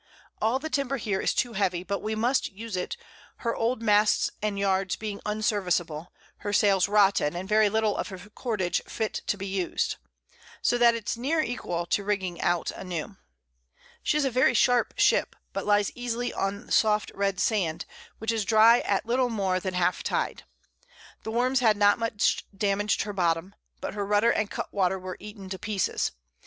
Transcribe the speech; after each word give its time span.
All 0.41 0.57
the 0.57 0.67
Timber 0.67 0.97
here 0.97 1.21
is 1.21 1.31
too 1.31 1.53
heavy, 1.53 1.83
but 1.83 2.01
we 2.01 2.15
must 2.15 2.51
use 2.51 2.75
it, 2.75 2.97
her 3.45 3.55
old 3.55 3.83
Masts 3.83 4.31
and 4.41 4.57
Yards 4.57 4.95
being 4.95 5.21
unserviceable, 5.27 6.11
her 6.37 6.51
Sails 6.51 6.87
rotten, 6.89 7.35
and 7.35 7.47
very 7.47 7.69
little 7.69 7.95
of 7.95 8.07
her 8.07 8.17
Cordage 8.17 8.81
fit 8.87 9.21
to 9.27 9.37
be 9.37 9.45
us'd; 9.63 9.97
so 10.59 10.79
that 10.79 10.95
it's 10.95 11.17
near 11.17 11.39
equal 11.41 11.85
to 11.85 12.03
rigging 12.03 12.41
out 12.41 12.71
a 12.71 12.83
new. 12.83 13.15
She 14.01 14.17
is 14.17 14.25
a 14.25 14.31
very 14.31 14.55
sharp 14.55 14.95
Ship, 14.97 15.35
but 15.53 15.67
lies 15.67 15.91
easy 15.93 16.33
on 16.33 16.71
soft 16.71 17.11
red 17.13 17.39
Sand, 17.39 17.85
which 18.17 18.31
is 18.31 18.43
dry 18.43 18.79
at 18.79 19.05
little 19.05 19.29
more 19.29 19.59
than 19.59 19.75
half 19.75 20.01
Tide. 20.01 20.45
The 21.21 21.29
Worms 21.29 21.59
had 21.59 21.77
not 21.77 21.99
much 21.99 22.43
damag'd 22.51 23.03
her 23.03 23.13
Bottom, 23.13 23.53
but 23.79 23.93
her 23.93 24.03
Rudder 24.03 24.31
and 24.31 24.49
Cut 24.49 24.73
water 24.73 24.97
were 24.97 25.17
eaten 25.19 25.47
to 25.49 25.59
pieces. 25.59 26.11